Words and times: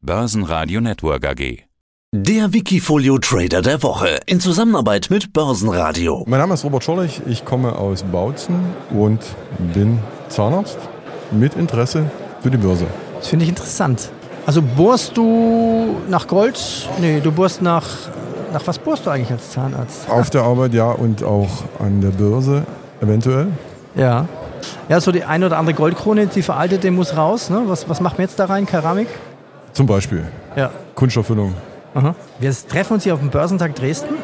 Börsenradio 0.00 0.80
Network 0.80 1.26
AG. 1.26 1.64
Der 2.14 2.52
Wikifolio 2.52 3.18
Trader 3.18 3.62
der 3.62 3.82
Woche 3.82 4.20
in 4.26 4.38
Zusammenarbeit 4.38 5.08
mit 5.10 5.32
Börsenradio. 5.32 6.24
Mein 6.28 6.38
Name 6.38 6.54
ist 6.54 6.64
Robert 6.64 6.84
Schorlich, 6.84 7.20
ich 7.26 7.44
komme 7.44 7.74
aus 7.74 8.04
Bautzen 8.04 8.60
und 8.90 9.18
bin 9.74 9.98
Zahnarzt 10.28 10.78
mit 11.32 11.54
Interesse 11.56 12.08
für 12.40 12.50
die 12.50 12.58
Börse. 12.58 12.86
Das 13.16 13.26
finde 13.26 13.42
ich 13.42 13.48
interessant. 13.48 14.10
Also 14.46 14.62
bohrst 14.62 15.16
du 15.16 15.96
nach 16.08 16.28
Gold? 16.28 16.88
Nee, 17.00 17.18
du 17.18 17.32
bohrst 17.32 17.60
nach. 17.60 17.84
Nach 18.52 18.64
was 18.66 18.78
bohrst 18.78 19.04
du 19.04 19.10
eigentlich 19.10 19.32
als 19.32 19.50
Zahnarzt? 19.50 20.08
Auf 20.08 20.30
der 20.30 20.42
Arbeit 20.42 20.74
ja 20.74 20.92
und 20.92 21.24
auch 21.24 21.64
an 21.80 22.00
der 22.00 22.10
Börse 22.10 22.64
eventuell. 23.00 23.48
Ja. 23.96 24.28
Ja, 24.88 25.00
so 25.00 25.10
die 25.10 25.24
eine 25.24 25.46
oder 25.46 25.58
andere 25.58 25.74
Goldkrone, 25.74 26.28
die 26.28 26.42
veraltete 26.42 26.90
muss 26.92 27.16
raus. 27.16 27.50
Ne? 27.50 27.64
Was, 27.66 27.88
was 27.88 28.00
machen 28.00 28.18
wir 28.18 28.26
jetzt 28.26 28.38
da 28.38 28.44
rein? 28.44 28.64
Keramik? 28.64 29.08
Zum 29.78 29.86
Beispiel 29.86 30.24
Ja. 30.56 30.70
Kunststofffüllung. 30.96 31.54
Aha. 31.94 32.16
Wir 32.40 32.52
treffen 32.68 32.94
uns 32.94 33.04
hier 33.04 33.14
auf 33.14 33.20
dem 33.20 33.30
Börsentag 33.30 33.76
Dresden. 33.76 34.16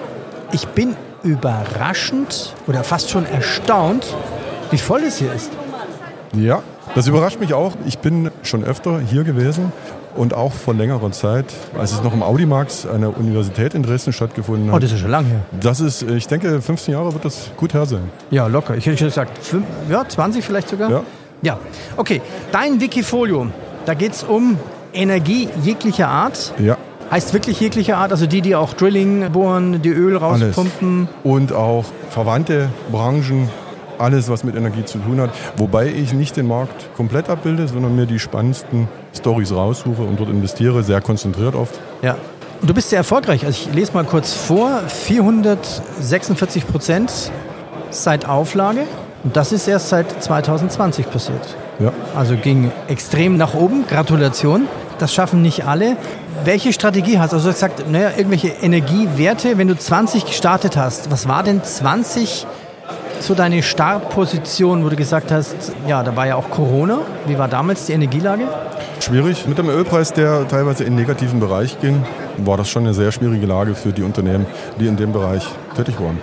Ich 0.50 0.66
bin 0.66 0.96
überraschend 1.22 2.56
oder 2.66 2.82
fast 2.82 3.08
schon 3.08 3.24
erstaunt, 3.24 4.04
wie 4.72 4.78
voll 4.78 5.02
es 5.04 5.18
hier 5.18 5.32
ist. 5.32 5.52
Ja, 6.34 6.60
das 6.96 7.06
überrascht 7.06 7.38
mich 7.38 7.54
auch. 7.54 7.74
Ich 7.86 7.98
bin 7.98 8.32
schon 8.42 8.64
öfter 8.64 8.98
hier 8.98 9.22
gewesen 9.22 9.70
und 10.16 10.34
auch 10.34 10.52
vor 10.52 10.74
längerer 10.74 11.12
Zeit, 11.12 11.46
als 11.78 11.92
es 11.92 12.02
noch 12.02 12.12
im 12.14 12.24
Audimax 12.24 12.84
an 12.84 13.02
der 13.02 13.16
Universität 13.16 13.74
in 13.74 13.84
Dresden 13.84 14.12
stattgefunden 14.12 14.70
Oh, 14.70 14.73
hat. 14.73 14.82
das 14.82 14.90
ist 14.90 14.98
schon 15.02 15.10
lang 15.12 15.24
her. 15.26 15.42
Das 15.60 15.78
ist, 15.78 16.02
ich 16.02 16.26
denke, 16.26 16.60
15 16.62 16.95
Jahre 16.95 17.12
wird 17.14 17.24
das 17.24 17.52
gut 17.56 17.74
her 17.74 17.86
sein. 17.86 18.10
Ja, 18.32 18.48
locker. 18.48 18.76
Ich 18.76 18.86
hätte 18.86 18.96
schon 18.98 19.06
gesagt, 19.06 19.38
fünf, 19.38 19.66
ja, 19.88 20.04
20 20.04 20.45
vielleicht 20.45 20.68
sogar. 20.68 20.90
Ja. 20.90 21.02
Ja. 21.42 21.59
Okay, 21.96 22.20
dein 22.50 22.80
Wikifolio, 22.80 23.46
da 23.86 23.95
geht 23.95 24.14
es 24.14 24.24
um 24.24 24.59
Energie 24.94 25.48
jeglicher 25.62 26.08
Art. 26.08 26.54
Ja, 26.58 26.76
Heißt 27.10 27.34
wirklich 27.34 27.60
jeglicher 27.60 27.98
Art, 27.98 28.12
also 28.12 28.26
die, 28.26 28.40
die 28.40 28.56
auch 28.56 28.72
Drilling 28.72 29.30
bohren, 29.30 29.82
die 29.82 29.90
Öl 29.90 30.16
alles. 30.18 30.48
rauspumpen. 30.48 31.09
Und 31.23 31.52
auch 31.52 31.84
verwandte 32.10 32.70
Branchen, 32.90 33.51
alles, 33.98 34.28
was 34.28 34.42
mit 34.42 34.56
Energie 34.56 34.84
zu 34.84 34.98
tun 34.98 35.20
hat. 35.20 35.30
Wobei 35.56 35.86
ich 35.86 36.12
nicht 36.12 36.36
den 36.36 36.48
Markt 36.48 36.95
komplett 36.96 37.28
abbilde, 37.28 37.68
sondern 37.68 37.95
mir 37.95 38.06
die 38.06 38.18
spannendsten 38.18 38.88
Stories 39.16 39.52
raussuche 39.52 40.02
und 40.02 40.18
dort 40.18 40.30
investiere, 40.30 40.82
sehr 40.82 41.01
konzentriert 41.01 41.54
oft. 41.54 41.79
Ja. 42.02 42.16
Und 42.60 42.70
du 42.70 42.74
bist 42.74 42.90
sehr 42.90 42.98
erfolgreich. 42.98 43.45
Also 43.45 43.68
ich 43.68 43.74
lese 43.74 43.92
mal 43.92 44.04
kurz 44.04 44.32
vor. 44.32 44.80
446 44.88 46.66
Prozent 46.66 47.12
seit 47.90 48.26
Auflage. 48.26 48.80
Und 49.23 49.36
das 49.36 49.52
ist 49.52 49.68
erst 49.68 49.90
seit 49.90 50.23
2020 50.23 51.10
passiert. 51.10 51.56
Ja. 51.79 51.92
Also 52.16 52.36
ging 52.36 52.73
extrem 52.88 53.36
nach 53.36 53.54
oben. 53.54 53.86
Gratulation. 53.86 54.66
Das 54.98 55.12
schaffen 55.12 55.42
nicht 55.42 55.66
alle. 55.66 55.96
Welche 56.45 56.73
Strategie 56.73 57.18
hast 57.18 57.32
du? 57.32 57.37
Also 57.37 57.48
du 57.48 57.52
hast 57.52 57.60
gesagt, 57.60 57.90
naja, 57.90 58.10
irgendwelche 58.16 58.48
Energiewerte, 58.48 59.59
wenn 59.59 59.68
du 59.68 59.76
20 59.76 60.26
gestartet 60.26 60.76
hast, 60.76 61.10
was 61.10 61.28
war 61.28 61.42
denn 61.42 61.62
20 61.62 62.46
so 63.20 63.34
deine 63.34 63.62
Startposition, 63.62 64.84
wo 64.84 64.88
du 64.88 64.97
gesagt 64.97 65.32
hast, 65.32 65.72
ja, 65.88 66.03
da 66.03 66.14
war 66.14 66.26
ja 66.26 66.36
auch 66.36 66.50
Corona. 66.50 66.98
Wie 67.26 67.38
war 67.38 67.48
damals 67.48 67.86
die 67.86 67.92
Energielage? 67.92 68.44
Schwierig. 69.00 69.47
Mit 69.47 69.59
dem 69.59 69.69
Ölpreis, 69.69 70.12
der 70.12 70.47
teilweise 70.47 70.84
in 70.84 70.94
negativen 70.94 71.41
Bereich 71.41 71.81
ging, 71.81 72.04
war 72.38 72.56
das 72.56 72.69
schon 72.69 72.84
eine 72.84 72.94
sehr 72.94 73.12
schwierige 73.12 73.47
Lage 73.47 73.75
für 73.75 73.92
die 73.92 74.03
Unternehmen, 74.03 74.47
die 74.78 74.86
in 74.86 74.97
dem 74.97 75.12
Bereich 75.12 75.47
tätig 75.76 76.00
waren. 76.00 76.19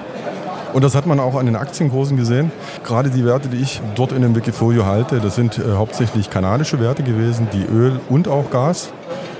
Und 0.73 0.83
das 0.83 0.95
hat 0.95 1.05
man 1.05 1.19
auch 1.19 1.36
an 1.36 1.45
den 1.45 1.55
Aktienkursen 1.55 2.17
gesehen. 2.17 2.52
Gerade 2.83 3.09
die 3.09 3.25
Werte, 3.25 3.50
die 3.50 3.58
ich 3.58 3.81
dort 3.95 4.11
in 4.11 4.22
dem 4.22 4.36
Wikifolio 4.36 4.86
halte, 4.86 5.19
das 5.19 5.36
sind 5.36 5.58
äh, 5.58 5.73
hauptsächlich 5.75 6.30
kanadische 6.30 6.80
Werte 6.80 7.03
gewesen, 7.03 7.47
die 7.53 7.63
Öl 7.63 8.00
und 8.09 8.28
auch 8.28 8.50
Gas 8.50 8.91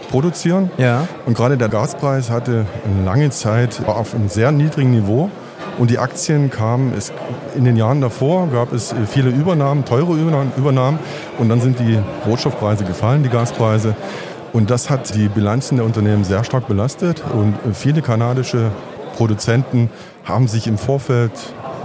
produzieren. 0.10 0.70
Ja. 0.78 1.08
Und 1.26 1.36
gerade 1.36 1.58
der 1.58 1.70
Gaspreis 1.70 2.30
hatte 2.30 2.66
eine 2.86 3.06
lange 3.06 3.30
Zeit 3.30 3.82
auf 3.88 4.14
einem 4.14 4.30
sehr 4.30 4.52
niedrigen 4.52 4.92
Niveau. 4.92 5.30
Und 5.78 5.90
die 5.90 6.00
Aktien 6.00 6.50
kamen, 6.50 6.94
es, 6.96 7.14
in 7.56 7.64
den 7.64 7.78
Jahren 7.78 8.02
davor 8.02 8.48
gab 8.48 8.74
es 8.74 8.92
äh, 8.92 8.96
viele 9.08 9.30
Übernahmen, 9.30 9.86
teure 9.86 10.14
Übernahmen, 10.14 10.52
Übernahmen. 10.58 11.00
Und 11.40 11.50
dann 11.50 11.62
sind 11.62 11.80
die 11.80 11.98
Rohstoffpreise 12.28 12.84
gefallen, 12.84 13.24
die 13.24 13.30
Gaspreise. 13.30 13.96
Und 14.54 14.70
das 14.70 14.90
hat 14.90 15.16
die 15.16 15.30
Bilanzen 15.30 15.78
der 15.78 15.86
Unternehmen 15.86 16.26
sehr 16.26 16.44
stark 16.44 16.68
belastet. 16.68 17.24
Und 17.34 17.54
äh, 17.54 17.74
viele 17.74 18.02
kanadische 18.02 18.72
Produzenten 19.16 19.90
haben 20.26 20.48
sich 20.48 20.68
im 20.68 20.78
Vorfeld 20.78 21.32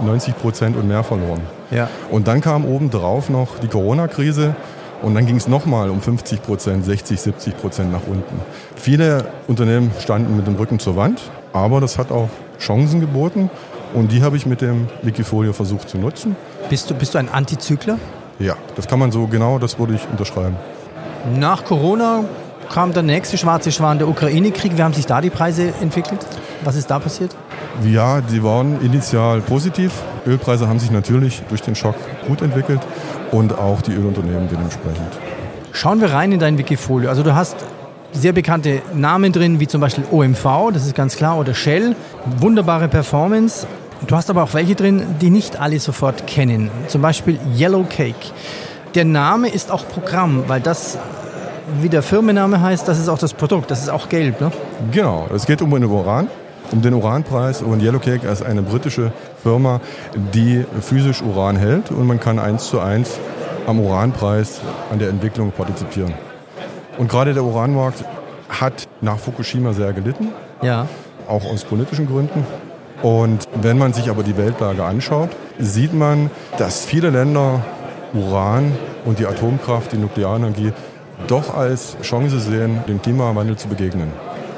90 0.03 0.37
Prozent 0.37 0.77
und 0.77 0.87
mehr 0.87 1.03
verloren. 1.03 1.41
Ja. 1.71 1.89
Und 2.11 2.27
dann 2.27 2.41
kam 2.41 2.65
obendrauf 2.65 3.29
noch 3.29 3.59
die 3.59 3.67
Corona-Krise 3.67 4.55
und 5.01 5.15
dann 5.15 5.25
ging 5.25 5.35
es 5.35 5.47
nochmal 5.47 5.89
um 5.89 6.01
50 6.01 6.41
Prozent, 6.41 6.85
60, 6.85 7.19
70 7.19 7.57
Prozent 7.57 7.91
nach 7.91 8.07
unten. 8.07 8.39
Viele 8.75 9.25
Unternehmen 9.47 9.91
standen 9.99 10.35
mit 10.35 10.47
dem 10.47 10.55
Rücken 10.55 10.79
zur 10.79 10.95
Wand, 10.95 11.21
aber 11.53 11.81
das 11.81 11.97
hat 11.97 12.11
auch 12.11 12.29
Chancen 12.59 12.99
geboten 12.99 13.49
und 13.93 14.11
die 14.11 14.23
habe 14.23 14.37
ich 14.37 14.45
mit 14.45 14.61
dem 14.61 14.87
Wikifolio 15.01 15.53
versucht 15.53 15.89
zu 15.89 15.97
nutzen. 15.97 16.35
Bist 16.69 16.89
du, 16.89 16.95
bist 16.95 17.13
du 17.13 17.19
ein 17.19 17.29
Antizykler? 17.29 17.97
Ja, 18.39 18.55
das 18.75 18.87
kann 18.87 18.99
man 18.99 19.11
so 19.11 19.27
genau, 19.27 19.59
das 19.59 19.79
würde 19.79 19.95
ich 19.95 20.07
unterschreiben. 20.09 20.55
Nach 21.35 21.65
Corona 21.65 22.23
kam 22.69 22.93
der 22.93 23.03
nächste 23.03 23.37
schwarze 23.37 23.71
Schwan, 23.71 23.97
der 23.97 24.07
Ukraine-Krieg. 24.07 24.77
Wie 24.77 24.83
haben 24.83 24.93
sich 24.93 25.05
da 25.05 25.21
die 25.21 25.29
Preise 25.29 25.73
entwickelt? 25.81 26.25
Was 26.63 26.75
ist 26.75 26.89
da 26.89 26.99
passiert? 26.99 27.35
Ja, 27.83 28.21
die 28.21 28.43
waren 28.43 28.81
initial 28.81 29.41
positiv. 29.41 29.91
Ölpreise 30.25 30.67
haben 30.67 30.79
sich 30.79 30.91
natürlich 30.91 31.41
durch 31.49 31.61
den 31.61 31.75
Schock 31.75 31.95
gut 32.27 32.41
entwickelt 32.41 32.81
und 33.31 33.57
auch 33.57 33.81
die 33.81 33.91
Ölunternehmen 33.91 34.47
dementsprechend. 34.49 35.19
Schauen 35.71 36.01
wir 36.01 36.11
rein 36.11 36.31
in 36.31 36.39
dein 36.39 36.57
Wikifolio. 36.57 37.09
Also 37.09 37.23
du 37.23 37.35
hast 37.35 37.57
sehr 38.11 38.33
bekannte 38.33 38.81
Namen 38.93 39.31
drin, 39.31 39.59
wie 39.59 39.67
zum 39.67 39.81
Beispiel 39.81 40.05
OMV, 40.11 40.71
das 40.73 40.85
ist 40.85 40.95
ganz 40.95 41.15
klar, 41.15 41.37
oder 41.37 41.53
Shell. 41.53 41.95
Wunderbare 42.39 42.87
Performance. 42.87 43.67
Du 44.05 44.15
hast 44.15 44.29
aber 44.29 44.43
auch 44.43 44.53
welche 44.53 44.75
drin, 44.75 45.03
die 45.21 45.29
nicht 45.29 45.59
alle 45.59 45.79
sofort 45.79 46.27
kennen. 46.27 46.69
Zum 46.87 47.01
Beispiel 47.01 47.39
Yellow 47.55 47.85
Cake. 47.89 48.31
Der 48.95 49.05
Name 49.05 49.49
ist 49.49 49.71
auch 49.71 49.87
Programm, 49.87 50.43
weil 50.47 50.61
das, 50.61 50.97
wie 51.81 51.89
der 51.89 52.01
Firmenname 52.01 52.61
heißt, 52.61 52.87
das 52.87 52.99
ist 52.99 53.09
auch 53.09 53.19
das 53.19 53.33
Produkt. 53.33 53.71
Das 53.71 53.81
ist 53.81 53.89
auch 53.89 54.09
gelb, 54.09 54.41
ne? 54.41 54.51
Genau, 54.91 55.27
es 55.33 55.45
geht 55.45 55.61
um 55.61 55.71
den 55.71 55.83
Uran, 55.85 56.27
um 56.71 56.81
den 56.81 56.93
Uranpreis 56.93 57.61
und 57.61 57.81
Yellowcake 57.81 58.23
ist 58.27 58.43
eine 58.43 58.61
britische 58.61 59.11
Firma, 59.43 59.79
die 60.33 60.65
physisch 60.81 61.21
Uran 61.21 61.55
hält 61.57 61.91
und 61.91 62.05
man 62.07 62.19
kann 62.19 62.39
eins 62.39 62.67
zu 62.67 62.79
eins 62.79 63.19
am 63.67 63.79
Uranpreis 63.79 64.61
an 64.91 64.99
der 64.99 65.09
Entwicklung 65.09 65.51
partizipieren. 65.51 66.13
Und 66.97 67.09
gerade 67.09 67.33
der 67.33 67.43
Uranmarkt 67.43 68.03
hat 68.49 68.87
nach 69.01 69.17
Fukushima 69.19 69.73
sehr 69.73 69.93
gelitten, 69.93 70.29
Ja. 70.61 70.87
auch 71.27 71.45
aus 71.45 71.63
politischen 71.65 72.07
Gründen. 72.07 72.45
Und 73.03 73.43
wenn 73.61 73.77
man 73.77 73.93
sich 73.93 74.09
aber 74.09 74.23
die 74.23 74.37
Weltlage 74.37 74.83
anschaut, 74.83 75.29
sieht 75.59 75.93
man, 75.93 76.31
dass 76.57 76.85
viele 76.85 77.09
Länder 77.11 77.61
Uran 78.13 78.71
und 79.05 79.19
die 79.19 79.27
Atomkraft, 79.27 79.91
die 79.91 79.97
Nuklearenergie 79.97 80.71
doch 81.27 81.55
als 81.55 81.97
Chance 82.03 82.39
sehen, 82.39 82.79
dem 82.87 83.01
Klimawandel 83.01 83.55
zu 83.57 83.67
begegnen. 83.67 84.11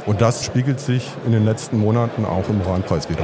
Und 0.06 0.22
das 0.22 0.44
spiegelt 0.44 0.80
sich 0.80 1.08
in 1.26 1.32
den 1.32 1.46
letzten 1.46 1.80
Monaten 1.80 2.26
auch 2.26 2.50
im 2.50 2.62
Uranpreis 2.62 3.10
wieder. 3.10 3.24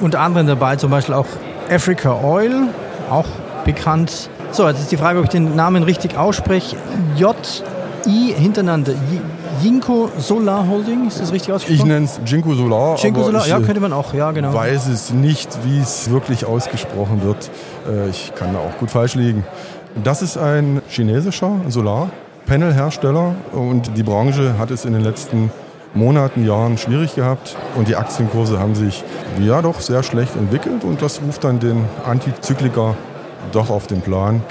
Unter 0.00 0.20
anderem 0.20 0.46
dabei 0.46 0.76
zum 0.76 0.90
Beispiel 0.90 1.14
auch 1.14 1.26
Africa 1.70 2.20
Oil, 2.22 2.68
auch 3.10 3.26
bekannt. 3.64 4.28
So, 4.52 4.68
jetzt 4.68 4.80
ist 4.80 4.92
die 4.92 4.96
Frage, 4.96 5.18
ob 5.18 5.24
ich 5.24 5.30
den 5.30 5.56
Namen 5.56 5.82
richtig 5.82 6.16
ausspreche. 6.16 6.76
J-I 7.16 8.34
hintereinander. 8.36 8.92
Jinko 9.62 10.10
Solar 10.18 10.66
Holding, 10.68 11.06
ist 11.08 11.18
das 11.20 11.32
richtig 11.32 11.48
Ich 11.48 11.54
ausgesprochen? 11.54 11.88
nenne 11.88 12.04
es 12.04 12.20
Jinko 12.26 12.54
Solar. 12.54 12.98
Jinko 12.98 13.22
Solar, 13.22 13.42
ich, 13.44 13.48
ja, 13.50 13.58
äh, 13.58 13.62
könnte 13.62 13.80
man 13.80 13.92
auch, 13.92 14.12
ja, 14.12 14.30
genau. 14.32 14.52
weiß 14.52 14.86
es 14.88 15.12
nicht, 15.12 15.48
wie 15.64 15.78
es 15.78 16.10
wirklich 16.10 16.44
ausgesprochen 16.44 17.22
wird. 17.22 17.50
Äh, 17.88 18.10
Ich 18.10 18.32
kann 18.34 18.52
da 18.52 18.58
auch 18.58 18.78
gut 18.78 18.90
falsch 18.90 19.14
liegen. 19.14 19.44
Das 20.04 20.20
ist 20.20 20.36
ein 20.36 20.82
chinesischer 20.88 21.52
Solarpanelhersteller 22.46 23.34
und 23.52 23.96
die 23.96 24.04
Branche 24.04 24.56
hat 24.56 24.70
es 24.70 24.84
in 24.84 24.92
den 24.92 25.02
letzten 25.02 25.50
Monaten, 25.94 26.46
Jahren 26.46 26.78
schwierig 26.78 27.16
gehabt 27.16 27.56
und 27.74 27.88
die 27.88 27.96
Aktienkurse 27.96 28.60
haben 28.60 28.76
sich 28.76 29.02
ja 29.40 29.62
doch 29.62 29.80
sehr 29.80 30.04
schlecht 30.04 30.36
entwickelt 30.36 30.84
und 30.84 31.02
das 31.02 31.20
ruft 31.20 31.42
dann 31.42 31.58
den 31.58 31.84
Antizykliker 32.04 32.94
doch 33.50 33.68
auf 33.68 33.88
den 33.88 34.00
Plan. 34.00 34.42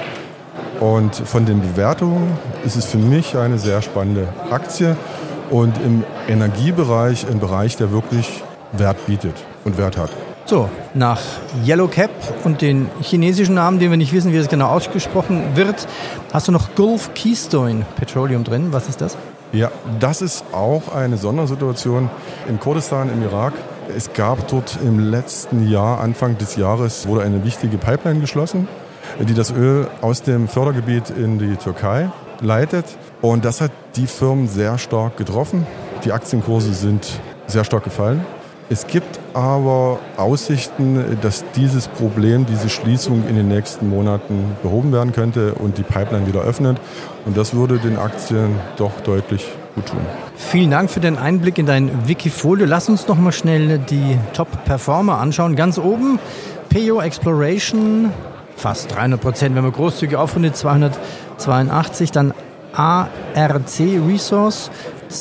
Und 0.82 1.16
von 1.16 1.46
den 1.46 1.62
Bewertungen 1.62 2.34
ist 2.66 2.76
es 2.76 2.86
für 2.86 2.98
mich 2.98 3.38
eine 3.38 3.58
sehr 3.58 3.82
spannende 3.82 4.28
Aktie 4.52 4.98
und 5.50 5.78
im 5.78 6.04
Energiebereich 6.28 7.26
ein 7.32 7.40
Bereich, 7.40 7.78
der 7.78 7.92
wirklich 7.92 8.44
Wert 8.74 8.98
bietet 9.06 9.36
und 9.64 9.78
Wert 9.78 9.98
hat. 9.98 10.10
So, 10.48 10.70
nach 10.94 11.20
Yellow 11.66 11.88
Cap 11.88 12.12
und 12.44 12.62
den 12.62 12.88
chinesischen 13.02 13.56
Namen, 13.56 13.80
den 13.80 13.90
wir 13.90 13.98
nicht 13.98 14.14
wissen, 14.14 14.32
wie 14.32 14.38
das 14.38 14.48
genau 14.48 14.68
ausgesprochen 14.68 15.56
wird, 15.56 15.88
hast 16.32 16.48
du 16.48 16.52
noch 16.52 16.76
Gulf 16.76 17.16
Keystone 17.16 17.84
Petroleum 17.96 18.44
drin. 18.44 18.68
Was 18.70 18.88
ist 18.88 19.02
das? 19.02 19.18
Ja, 19.54 19.72
das 20.00 20.22
ist 20.22 20.46
auch 20.52 20.94
eine 20.94 21.18
Sondersituation 21.18 22.12
in 22.48 22.60
Kurdistan 22.60 23.10
im 23.12 23.24
Irak. 23.24 23.54
Es 23.98 24.14
gab 24.14 24.48
dort 24.48 24.78
im 24.84 25.00
letzten 25.00 25.68
Jahr, 25.68 26.00
Anfang 26.00 26.38
des 26.38 26.58
Jahres, 26.58 27.08
wurde 27.08 27.24
eine 27.24 27.44
wichtige 27.44 27.80
Pipeline 27.80 28.20
geschlossen, 28.20 28.68
die 29.20 29.34
das 29.34 29.52
Öl 29.52 29.88
aus 30.02 30.22
dem 30.22 30.48
Fördergebiet 30.48 31.10
in 31.10 31.40
die 31.40 31.56
Türkei 31.56 32.12
leitet. 32.40 32.86
Und 33.20 33.46
das 33.46 33.62
hat 33.62 33.72
die 33.96 34.06
Firmen 34.06 34.48
sehr 34.48 34.78
stark 34.78 35.18
getroffen. 35.18 35.66
Die 36.04 36.12
Aktienkurse 36.12 36.76
sind 36.76 37.20
sehr 37.48 37.64
stark 37.64 37.84
gefallen. 37.84 38.24
Es 38.68 38.88
gibt 38.88 39.20
aber 39.36 40.00
Aussichten, 40.18 41.20
dass 41.22 41.46
dieses 41.56 41.88
Problem, 41.88 42.48
diese 42.48 42.68
Schließung 42.70 43.28
in 43.28 43.36
den 43.36 43.48
nächsten 43.48 43.88
Monaten 43.88 44.56
behoben 44.64 44.92
werden 44.92 45.12
könnte 45.12 45.54
und 45.54 45.78
die 45.78 45.84
Pipeline 45.84 46.26
wieder 46.26 46.42
öffnet. 46.42 46.80
Und 47.26 47.38
das 47.38 47.54
würde 47.54 47.78
den 47.78 47.98
Aktien 47.98 48.56
doch 48.78 49.02
deutlich 49.02 49.46
gut 49.76 49.86
tun. 49.86 50.00
Vielen 50.36 50.72
Dank 50.72 50.90
für 50.90 51.00
den 51.00 51.16
Einblick 51.16 51.60
in 51.60 51.68
dein 51.68 52.08
Wikifolio. 52.08 52.66
Lass 52.66 52.90
uns 52.90 53.08
noch 53.08 53.18
mal 53.18 53.32
schnell 53.32 53.78
die 53.78 54.18
Top-Performer 54.34 55.20
anschauen. 55.20 55.56
Ganz 55.56 55.78
oben 55.78 56.18
PO 56.70 57.02
Exploration, 57.02 58.12
fast 58.56 58.96
300 58.96 59.22
Prozent, 59.22 59.56
wenn 59.56 59.64
man 59.64 59.74
großzügig 59.74 60.16
aufrundet, 60.16 60.56
282. 60.56 62.12
Dann 62.12 62.34
ARC 62.74 63.80
Resource 64.08 64.72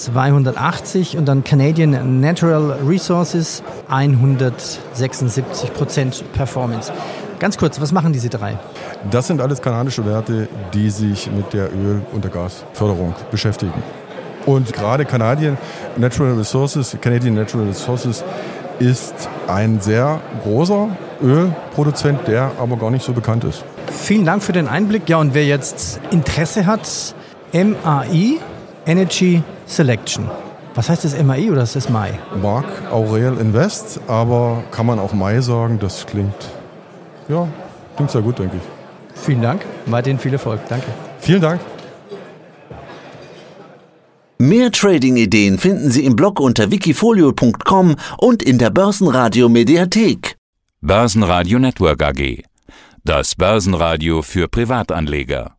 280 0.03 1.17
und 1.17 1.27
dann 1.27 1.45
Canadian 1.45 2.21
Natural 2.21 2.79
Resources 2.87 3.63
176 3.89 5.73
Prozent 5.73 6.25
Performance. 6.33 6.93
Ganz 7.39 7.57
kurz, 7.57 7.81
was 7.81 7.93
machen 7.93 8.13
diese 8.13 8.29
drei? 8.29 8.59
Das 9.11 9.27
sind 9.27 9.41
alles 9.41 9.61
kanadische 9.61 10.05
Werte, 10.07 10.49
die 10.73 10.91
sich 10.91 11.31
mit 11.31 11.53
der 11.53 11.73
Öl- 11.73 12.03
und 12.13 12.25
der 12.25 12.31
Gasförderung 12.31 13.15
beschäftigen. 13.31 13.83
Und 14.47 14.73
gerade 14.73 15.05
Canadian 15.05 15.57
Natural 15.97 16.35
Resources, 16.35 16.97
Canadian 17.01 17.35
Natural 17.35 17.67
Resources 17.67 18.25
ist 18.79 19.15
ein 19.47 19.81
sehr 19.81 20.21
großer 20.43 20.89
Ölproduzent, 21.23 22.27
der 22.27 22.53
aber 22.59 22.77
gar 22.77 22.91
nicht 22.91 23.05
so 23.05 23.13
bekannt 23.13 23.45
ist. 23.45 23.65
Vielen 23.91 24.25
Dank 24.25 24.43
für 24.43 24.53
den 24.53 24.69
Einblick. 24.69 25.09
Ja, 25.09 25.19
und 25.19 25.35
wer 25.35 25.47
jetzt 25.47 26.01
Interesse 26.11 26.67
hat, 26.67 27.15
MAI 27.53 28.39
Energy 28.87 29.43
Selection. 29.67 30.29
Was 30.75 30.89
heißt 30.89 31.05
das 31.05 31.23
MAI 31.23 31.51
oder 31.51 31.63
ist 31.63 31.77
das 31.77 31.89
MAI? 31.89 32.19
Mark 32.43 32.67
Aurel 32.91 33.39
Invest, 33.39 34.01
aber 34.09 34.65
kann 34.73 34.87
man 34.87 34.99
auch 34.99 35.13
MAI 35.13 35.41
sagen, 35.41 35.79
das 35.79 36.05
klingt, 36.05 36.51
ja, 37.29 37.47
klingt 37.97 38.11
sehr 38.11 38.23
gut, 38.23 38.39
denke 38.39 38.57
ich. 38.57 39.23
Vielen 39.23 39.43
Dank, 39.43 39.65
weiterhin 39.87 40.19
viel 40.19 40.33
Erfolg. 40.33 40.61
Danke. 40.69 40.87
Vielen 41.21 41.41
Dank. 41.41 41.61
Mehr 44.39 44.73
Trading-Ideen 44.73 45.59
finden 45.59 45.91
Sie 45.91 46.05
im 46.05 46.17
Blog 46.17 46.41
unter 46.41 46.71
wikifolio.com 46.71 47.95
und 48.19 48.43
in 48.43 48.59
der 48.59 48.71
Börsenradio 48.71 49.49
Mediathek. 49.49 50.37
Börsenradio 50.81 51.59
Network 51.61 52.03
AG. 52.03 52.43
Das 53.05 53.37
Börsenradio 53.37 54.23
für 54.23 54.49
Privatanleger. 54.49 55.57